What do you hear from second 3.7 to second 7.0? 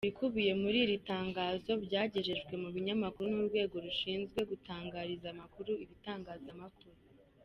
rushinzwe gutangariza amakuru ibitangazamakuru.